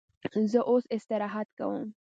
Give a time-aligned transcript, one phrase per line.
[0.51, 1.83] زه اوس استراحت کوم.